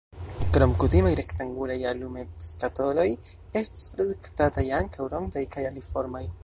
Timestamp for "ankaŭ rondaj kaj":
4.83-5.73